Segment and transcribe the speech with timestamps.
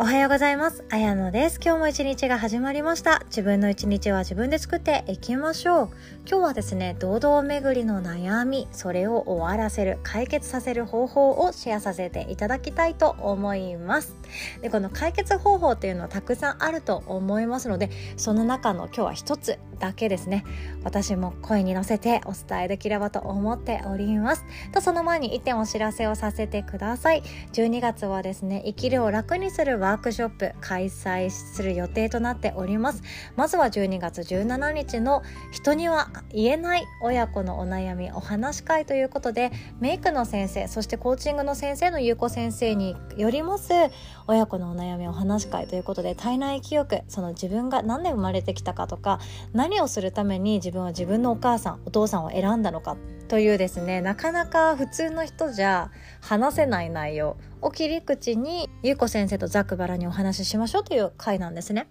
[0.00, 0.84] おはようございます。
[0.90, 1.58] あやのです。
[1.60, 3.24] 今日も一日が始まりました。
[3.30, 5.90] 自分の一日は自分で作っていきましょう。
[6.24, 14.14] 今日はですね、堂々巡りの悩み、それを終わらせる、解決させる方法をシェアさせていただきたいと思います。
[14.62, 20.44] で、この解決方法っていうのはたくさんあると思いますので、その中の今日は一つだけですね、
[20.84, 24.44] 私も声に乗せてお伝えできればと思っております。
[24.72, 27.22] と、その前に一点お知らせをさせてください。
[27.52, 33.02] 12月はですね、生きるを楽にするワークショップ開催する予定となっております。
[33.36, 43.72] まずは12月17日の人には言えない親子のお悩みお話会ということでメイクの先生そしてコーチングの先生の優子先生によります
[44.26, 49.20] 親子のお悩みお話会ということで体内記憶その自分が何で生まれてきたかとか
[49.52, 52.96] 何をするために自分は自分のお母さんお父さんを選んだのか
[53.28, 61.88] というですねなかなか普通の人じゃ話せない内容を切り口にゆうこ先生とザクバラにお話ししましょうという回なんですね。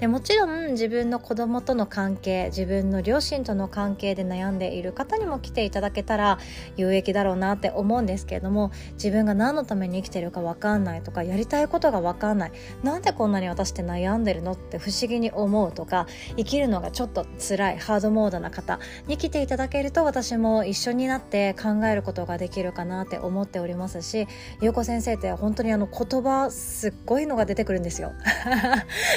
[0.00, 6.38] でもちろん自分の子供との関係自分の両親との関係で悩んでいる方にも来ていただけたら
[6.76, 24.26] 有益だろうなって思うんですけれども自分が何のために生きてるか分かんないとかやりたいことが分かんないなんでこんなに私って悩んでるのって不思議に思うとか生きるのがちょっと辛いハードモードな方に来ていただけると私も一緒になって考えることができるかなって思っておりますし
[24.60, 28.12] ゆうこ先生って本当にあの言葉すっごいのが出てくるんですよ。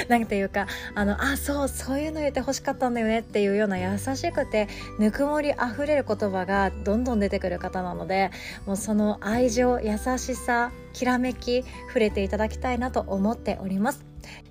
[0.08, 8.30] なんていうかあのあそうそういうの言ってほしかったんだよねっていうような優しくてぬくもりあふれる言葉がどんどん出てくる方なので
[8.66, 14.04] もうその愛情優しさきらめき触れていただきたいなと思っております。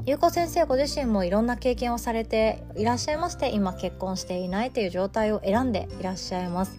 [0.06, 6.78] ゆうこ先生ご自身もいろんな経験をされていらっしゃいまして今結婚していないという状態を選んでいらっしゃいます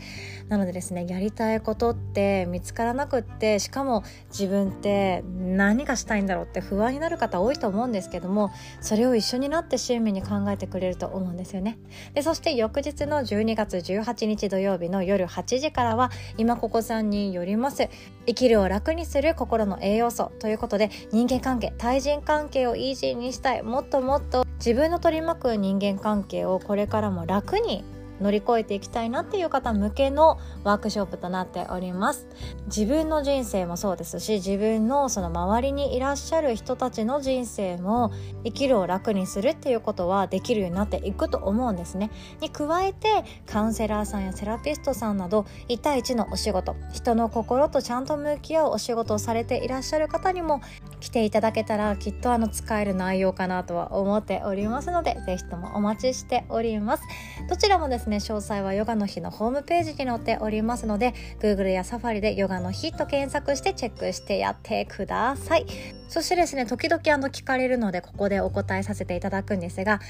[0.49, 11.79] なのでですねやりたいことって見つからなくってしかも自分って何がしたいんだろうって不安になる方多いと思うんですけどもそれを一緒になって親身に考えてくれると思うんですよね。
[12.15, 17.89] でそして翌日の12月18日土曜日の夜8時からは今ここさんによります
[18.27, 23.63] 生きるを楽にする心の栄養素ということで人間関係対人関係をイージーにしたい。
[23.63, 27.85] もっともっと自分の取り巻く人間関係をこれからも楽に
[28.21, 32.27] 乗り越えていきたいなっていう方向けのワークショップとなっております。
[32.67, 38.13] 自分の人生もそうですし自分のその周りにいらっしゃる人たちの人生も
[38.45, 42.11] 生きるを楽にするっていうことはできるようになっていくと思うんですね。
[42.41, 50.61] に加えてカウンセラーさんやセラピストさんなど1対1のお仕事人の心とちゃんと向き合うお仕事をされていらっしゃる方にも
[51.01, 57.03] 来ていただけたらきっとあの使える内容かなとは思っておりますのでぜひともお待ちしております。
[57.49, 58.17] どちらもですねね。
[58.17, 65.67] 詳細はヨガの日のホームページに載っておりますので Google や Safari でヨガの日と検索してチェックしてやってください。
[66.09, 70.01] そしてですね時々あの聞かれるのでここでお答えさせていただくんですが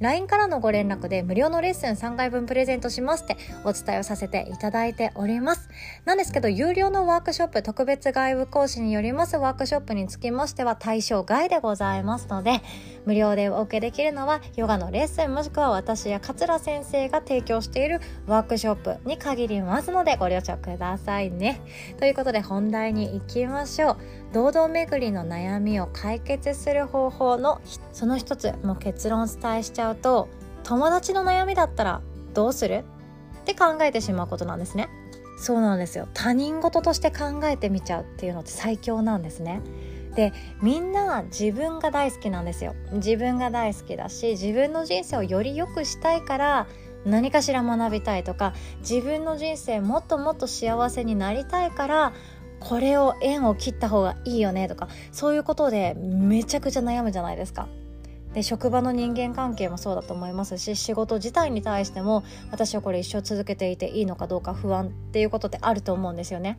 [0.00, 5.68] LINE からのご連絡で無料のレッスン3回分プレゼントしますってお伝えをさせていただいております。
[6.04, 12.60] なんですけど有料のワークショップ特別外部講師によりますワークショップにつきましては対象外でございますので
[13.06, 21.60] 無料でお受けできるのはヨガのレッスンもしくは私や桂先生が提供しているワークショップに限りますのでご了承くださいね。
[21.98, 23.96] ということで本題に行きましょう。
[24.32, 27.60] 堂々巡りの悩み悩みを解決する方法の
[27.92, 30.28] その一つもう結論伝えしちゃうと
[30.62, 32.00] 友達の悩みだったら
[32.32, 32.84] どうする？
[33.42, 34.88] って考えてしまうことなんですね。
[35.38, 36.08] そうなんですよ。
[36.14, 39.60] 他人事として考えてみちゃうっていうのって最強なんですね。
[40.14, 42.74] でみんな自分が大好きなんですよ。
[42.92, 46.66] 自分が大好きだし自分の人生をより良くしたいから
[47.04, 52.12] 何かしら学びたいとか自分の人生もっともっと幸せになりたいから
[52.64, 57.68] これを縁を切った方がいいよねとかそういうことでめちゃくちゃ悩むじゃないですか。
[58.32, 66.58] で職場の人間関係もそうだと思いますし仕事自体に対しても私はこれ一生続けていていいのかどうか不安っていうことってあると思うんですよね。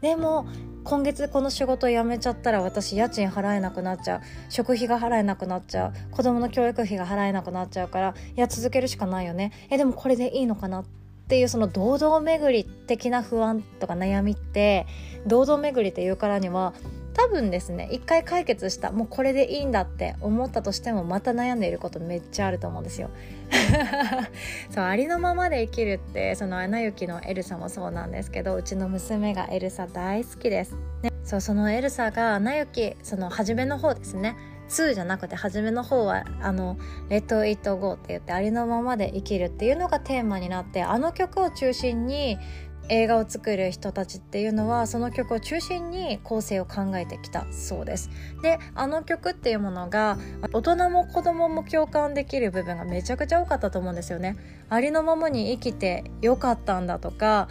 [0.00, 0.46] でも
[0.82, 10.84] 今月この仕事辞めちゃったら私家賃払えなくなっちゃう食費が払えなくなっちゃう子供の教育費が払えなくなっちゃうからいや続けるしかないよねえでもこれでいいのかなっ
[11.22, 14.86] っていうその堂々巡り的な不安とか悩みって
[15.26, 16.74] 堂々巡りっていうからには
[17.14, 23.10] 多分ですね一回解決したもうこれでいいんだって思ったとしてもまた悩んでいることめっちゃあると思うんですよ。
[24.70, 30.74] そうありのままで生きるってその「アナ雪」のエルサもそうなんですけどうちの娘がエルサ大好きです。
[31.02, 34.36] ね、そうそのエルサが「アナ雪」その初めの方ですね
[34.72, 36.78] 2じゃなくて初めの方はあの
[37.10, 42.38] 「レッド・イット・ゴー」って言ってありのままで生きるっていうのがテーマになってあの曲を中心に
[42.88, 48.10] 映画を作る人たちっていうのはその曲を中心に構成を考えてきたそうです。
[48.42, 50.18] であの曲っていうものが
[50.52, 54.36] 大人も子供も共感できる部分がめちゃくちゃ多かったと思うんですよね。
[54.68, 57.48] ありのままに生きてよかったんだとか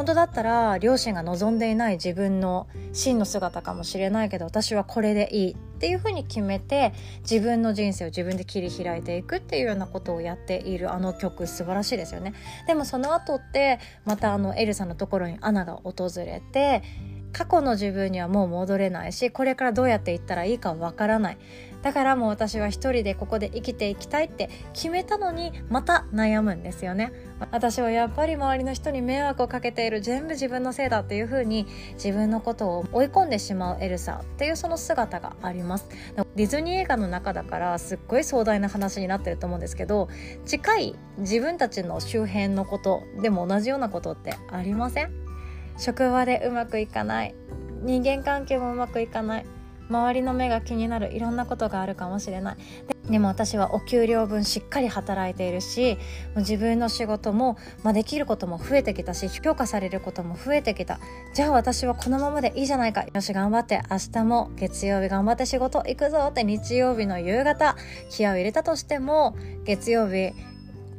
[0.00, 12.32] 本当だったら両親が望んでいない自分の真の姿かもしれないけど私はこれでいいっていうふうに決めて自分の人生を自分で切り開いていくっていうようなことをやっているあの曲素晴らしいですよね。
[12.66, 16.82] でもその後ってまたあのエルさんのところにアナが訪れて
[17.34, 21.38] 過去の自分にはもう戻れないしこれからどうやっていったらいいかわからない。
[21.82, 27.12] だからもう私は一人でここで生きていきたいって決めたのにまた悩むんですよね。
[27.50, 35.88] 私はやっぱり周りの人に迷惑をかけている全部自分のせいだっていう風に自分のことを追い込んでしまうエルサっていうその姿があります。
[36.36, 40.08] ディズニー映画の中だからすっごい壮大な話になってると思うんですけど
[40.44, 45.12] 近い自分たちの周辺のことでも同じようなことってありません？
[45.78, 47.34] 職場でうまくいかない。
[47.82, 49.46] 人間関係もうまくいかない。
[49.90, 52.56] 周りの目が気になるいろんなことがあるかもしれない。
[53.10, 55.98] でも私はお給料分しっかり働いているし
[56.36, 61.00] 自分の仕事も、まあ、できることも増えてきたし評価されることも増えてきた。
[61.34, 63.04] じゃあ私はこのままでいいじゃないか。
[63.12, 67.76] よし頑張って明日も月曜日頑張って仕事行くぞって日曜日の夕方
[68.10, 70.32] 気合を入れたとしても月曜日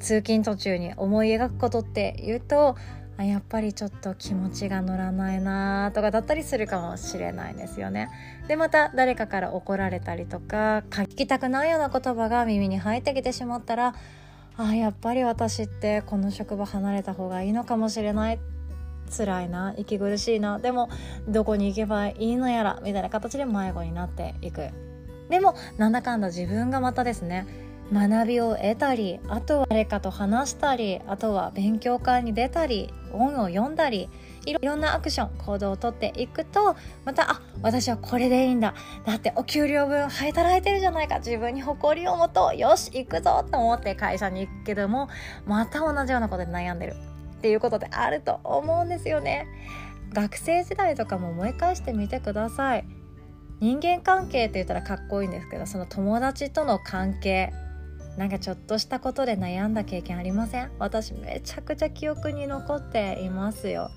[0.02, 2.76] 通勤途中に思い描くことって言うと
[3.21, 8.09] あやっぱりちょっと気持ちが乗らないなとかだったりするかもしれないですよね。
[8.47, 13.94] でまた誰かから怒られたりとか聞きたくないような言葉が耳に入ってきてしまったら
[14.57, 18.39] あやっぱり私ってこの職場離れた方がいいのかもしれない。
[19.15, 20.57] 辛いな息苦しいな。
[20.57, 20.89] でも
[21.27, 24.69] どこに行けばいいのやらみたいな形で迷子になっていく。
[25.29, 27.45] でもなんだかんだ自分がまたですね
[27.92, 34.10] 学びを得たりあとは誰かと話したりあとは勉強会に出たり本を読んだり
[34.46, 38.74] いろんなアクション行動をとっていくとまたあ私はこれでいいんだ。
[39.06, 41.20] だってお給料分働いてるじゃないか。
[41.20, 42.58] 自分に誇りを持とう。
[42.58, 45.10] よし行くぞと思って会社に行くけども
[45.46, 46.96] また同じようなことで悩んでる。
[47.38, 49.48] っていうことであると思うんですよね。
[50.14, 52.86] 学生時代とかも思い返してみてください。
[53.60, 57.54] 人間関係って言ったらかっこいいんですけどその友達との関係
[58.18, 60.72] なんかちょっとしたことで悩んだ経験ありません？
[60.80, 63.90] 私めちゃくちゃ記憶に残っていますよ。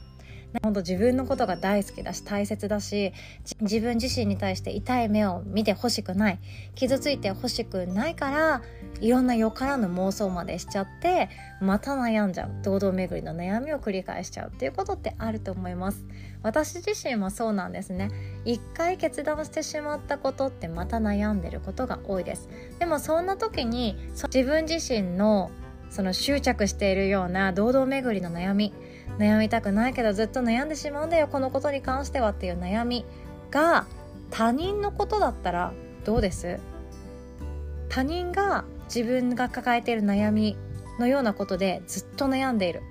[0.62, 3.12] 本当自分のことが大好きだし大切だし
[3.60, 6.38] 自分自身に対して痛い目を見てほしくない
[6.74, 8.62] 傷ついてほしくないから
[9.00, 11.28] いろんなよからぬ妄想までしちゃって
[11.60, 16.04] また悩んじゃう堂々巡りの悩みを繰り返しちゃうっていうことってあると思います。
[16.42, 18.10] 私自身もそうなんですね。
[18.44, 22.48] 一回決断してしまったことってまた悩んでることが多いです。
[22.78, 25.50] でもそんな時に自分自身の
[25.90, 28.72] その執着しているような堂々巡りの悩み
[29.18, 33.04] 悩みたくないけどずっと悩んでしまうんだよこのことに関してはっていう悩み
[33.50, 33.86] が
[34.30, 35.72] 他人のことだったら
[36.04, 36.58] どうです？
[37.88, 40.56] 他人が自分が抱えている悩み
[40.98, 42.82] のようなことでずっと悩んでいる。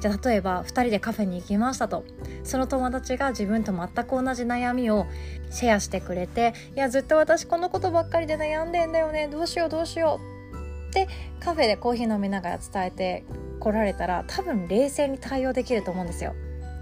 [0.00, 2.04] じゃあ例えば2人でカフェに行きましたと。
[2.42, 5.06] その友達が自分と全く同じ悩みを
[5.50, 9.28] シェアしてくれていやずっと私このことばっかりで悩んでんだよね。
[9.28, 10.18] どうしようどうしよ
[10.52, 10.88] う。
[10.90, 11.08] って
[11.38, 13.24] カフェでコーヒー飲みながら伝えて
[13.62, 16.34] 来られたら多分冷静に対応できると思うんですよ。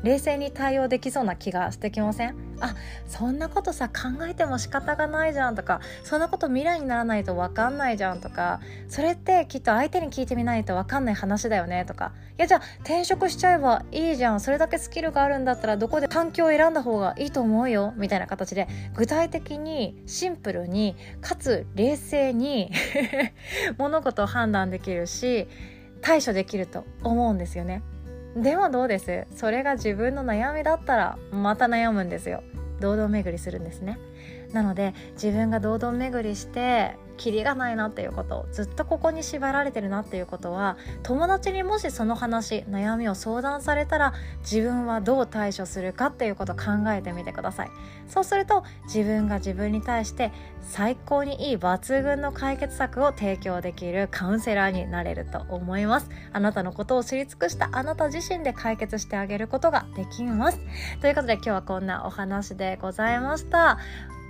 [0.03, 2.35] 冷静に対応できそうな気がしてきません？
[2.61, 2.75] あ
[3.07, 12.13] そんなことさ考えても仕方がないじゃんとかそんなこと未来にならないと分かんないじゃんとかそれってきっと相手に聞いてみないと分かんない話だよねとか。
[12.39, 14.41] いやじゃあ転職しちゃえばいいじゃん。
[14.41, 17.93] それだけスキルがあるんだったらどこで環境を選んだ方がいいと思うよ。
[17.99, 22.73] みたいな形で具体的にシンプルにかつ冷静に
[23.77, 25.47] 物事を判断できるし
[26.01, 27.83] 対処できると思うんですよね。
[28.37, 29.27] でもどうです？
[29.35, 32.43] それが自分の悩みだったらまた悩むんですよ。
[32.81, 33.99] 堂々巡りするんですね。
[34.53, 47.71] なので自分が堂々巡りしてキリがないなっていうことずっとここに縛られてるなっていうことは友達にもしその話悩みを相談されたら自分はどう対処するかっていうことを考えてみてください。
[48.09, 56.09] そうすると自分が自分に対して最高にいい抜群の解決策を提供できるカウンセラーになれると思います。
[56.33, 60.61] あなたのことを知り尽くしたあなた自身で解決してあげることができます。
[61.03, 63.79] ということで今日はこんなお話でございました。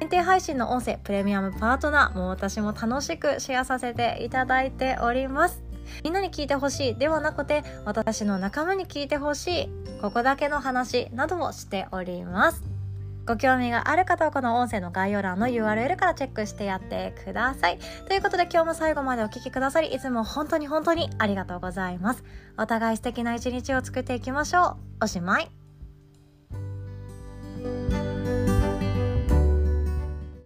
[0.00, 5.62] 限定配信の音声プレミアムパートナーも私も楽しくシェアさせていただいております
[6.02, 9.69] みんなに聞いてほしいではなくて私の仲間に聞いてほしい
[10.00, 12.62] ここだけの話などもしております
[13.26, 17.78] ご興味がある方はこの音声の概要欄の URL からチェックしてやってください。
[18.09, 22.25] ということで今日も最後までお聴きくださり、いつも本当に本当にありがとうございます。
[22.59, 25.04] お互い素敵な一日を作っていきましょう。
[25.04, 25.60] おしまい。